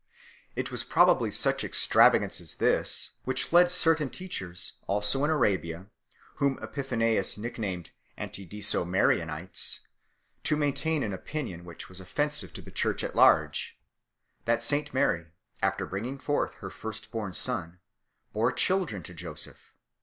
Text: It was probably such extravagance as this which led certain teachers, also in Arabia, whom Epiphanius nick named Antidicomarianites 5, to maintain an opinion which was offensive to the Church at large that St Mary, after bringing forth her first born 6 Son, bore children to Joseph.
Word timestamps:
It 0.55 0.71
was 0.71 0.83
probably 0.83 1.29
such 1.29 1.63
extravagance 1.63 2.41
as 2.41 2.55
this 2.55 3.11
which 3.23 3.53
led 3.53 3.69
certain 3.69 4.09
teachers, 4.09 4.79
also 4.87 5.23
in 5.23 5.29
Arabia, 5.29 5.91
whom 6.37 6.57
Epiphanius 6.59 7.37
nick 7.37 7.59
named 7.59 7.91
Antidicomarianites 8.17 9.81
5, 9.81 9.87
to 10.45 10.57
maintain 10.57 11.03
an 11.03 11.13
opinion 11.13 11.65
which 11.65 11.87
was 11.87 11.99
offensive 11.99 12.51
to 12.53 12.63
the 12.63 12.71
Church 12.71 13.03
at 13.03 13.15
large 13.15 13.77
that 14.45 14.63
St 14.63 14.91
Mary, 14.91 15.27
after 15.61 15.85
bringing 15.85 16.17
forth 16.17 16.55
her 16.55 16.71
first 16.71 17.11
born 17.11 17.31
6 17.31 17.37
Son, 17.39 17.79
bore 18.33 18.51
children 18.51 19.03
to 19.03 19.13
Joseph. 19.13 19.71